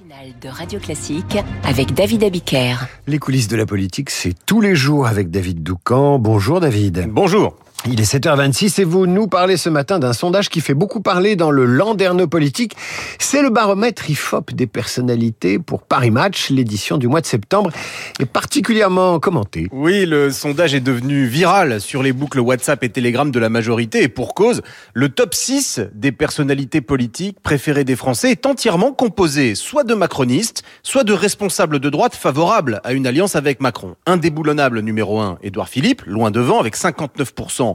[0.00, 2.76] matinale de Radio Classique avec David Abiker.
[3.06, 6.18] Les coulisses de la politique, c'est tous les jours avec David Doucan.
[6.18, 7.06] Bonjour David.
[7.10, 7.56] Bonjour.
[7.88, 11.34] Il est 7h26 et vous nous parlez ce matin d'un sondage qui fait beaucoup parler
[11.34, 12.76] dans le landerneau politique.
[13.18, 16.50] C'est le baromètre IFOP des personnalités pour Paris Match.
[16.50, 17.70] L'édition du mois de septembre
[18.18, 19.66] est particulièrement commentée.
[19.72, 24.02] Oui, le sondage est devenu viral sur les boucles WhatsApp et Telegram de la majorité
[24.02, 24.60] et pour cause,
[24.92, 30.64] le top 6 des personnalités politiques préférées des Français est entièrement composé soit de macronistes,
[30.82, 33.96] soit de responsables de droite favorables à une alliance avec Macron.
[34.04, 37.69] Indéboulonnable numéro 1, Édouard Philippe, loin devant avec 59%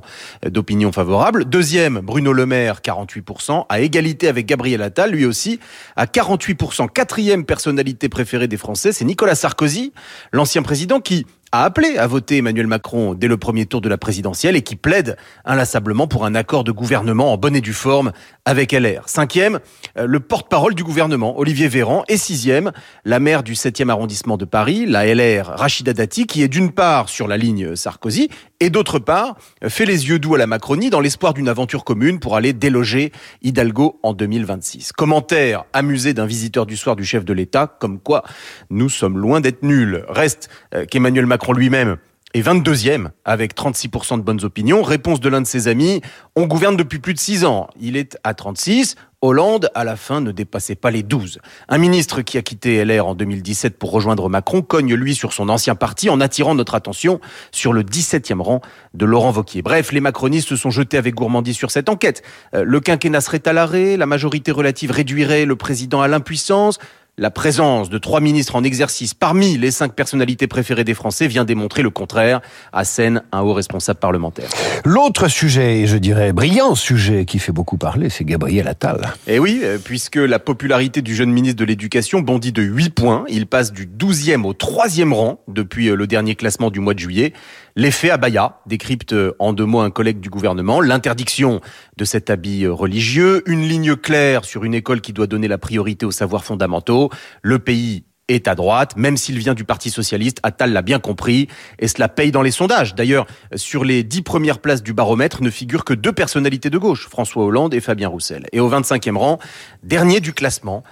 [0.45, 1.45] d'opinion favorable.
[1.45, 5.59] Deuxième, Bruno Le Maire, 48%, à égalité avec Gabriel Attal, lui aussi,
[5.95, 6.89] à 48%.
[6.89, 9.93] Quatrième personnalité préférée des Français, c'est Nicolas Sarkozy,
[10.31, 11.25] l'ancien président qui
[11.63, 15.17] appelé à voter Emmanuel Macron dès le premier tour de la présidentielle et qui plaide
[15.45, 18.11] inlassablement pour un accord de gouvernement en bonne et due forme
[18.45, 19.03] avec LR.
[19.07, 19.59] Cinquième,
[19.97, 22.03] euh, le porte-parole du gouvernement, Olivier Véran.
[22.07, 22.71] Et sixième,
[23.03, 27.09] la maire du 7e arrondissement de Paris, la LR, Rachida Dati, qui est d'une part
[27.09, 28.29] sur la ligne Sarkozy
[28.59, 32.19] et d'autre part fait les yeux doux à la Macronie dans l'espoir d'une aventure commune
[32.19, 34.91] pour aller déloger Hidalgo en 2026.
[34.93, 38.23] Commentaire amusé d'un visiteur du soir du chef de l'État, comme quoi
[38.69, 40.05] nous sommes loin d'être nuls.
[40.07, 41.97] Reste euh, qu'Emmanuel Macron lui-même
[42.35, 44.83] est 22e avec 36% de bonnes opinions.
[44.83, 46.01] Réponse de l'un de ses amis,
[46.35, 47.67] on gouverne depuis plus de 6 ans.
[47.79, 48.95] Il est à 36.
[49.21, 51.39] Hollande, à la fin, ne dépassait pas les 12.
[51.69, 55.47] Un ministre qui a quitté LR en 2017 pour rejoindre Macron cogne, lui, sur son
[55.49, 58.61] ancien parti en attirant notre attention sur le 17e rang
[58.93, 59.61] de Laurent Vauquier.
[59.61, 62.21] Bref, les macronistes se sont jetés avec gourmandise sur cette enquête.
[62.53, 66.79] Euh, le quinquennat serait à l'arrêt, la majorité relative réduirait le président à l'impuissance,
[67.17, 71.45] la présence de trois ministres en exercice parmi les cinq personnalités préférées des Français vient
[71.45, 72.41] démontrer le contraire,
[72.73, 74.49] assène un haut responsable parlementaire.
[74.83, 79.13] L'autre sujet, et je dirais brillant sujet qui fait beaucoup parler, c'est Gabriel Attal.
[79.27, 83.23] Eh oui, euh, puisque la popularité du jeune ministre de l'Éducation bondit de 8 points,
[83.29, 86.99] il passe du 12e au 3e rang depuis euh, le dernier classement du mois de
[86.99, 87.31] juillet.
[87.77, 91.61] L'effet abaya, décrypte euh, en deux mots un collègue du gouvernement, l'interdiction
[91.97, 96.05] de cet habit religieux, une ligne claire sur une école qui doit donner la priorité
[96.05, 97.04] aux savoirs fondamentaux,
[97.41, 101.47] le pays est à droite, même s'il vient du Parti socialiste, Attal l'a bien compris,
[101.79, 102.95] et cela paye dans les sondages.
[102.95, 107.07] D'ailleurs, sur les dix premières places du baromètre ne figurent que deux personnalités de gauche,
[107.07, 108.47] François Hollande et Fabien Roussel.
[108.51, 109.39] Et au 25e rang,
[109.83, 110.83] dernier du classement,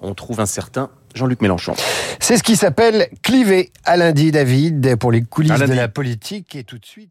[0.00, 1.74] on trouve un certain Jean-Luc Mélenchon.
[2.20, 6.64] C'est ce qui s'appelle cliver à lundi, David, pour les coulisses de la politique, et
[6.64, 7.10] tout de suite...